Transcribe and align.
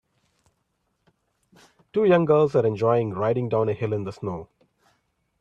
Two 1.93 2.05
young 2.05 2.25
girls 2.25 2.55
are 2.55 2.65
enjoying 2.65 3.13
riding 3.13 3.49
down 3.49 3.69
a 3.69 3.73
hill 3.73 3.93
in 3.93 4.03
the 4.03 4.11
snow. 4.11 4.49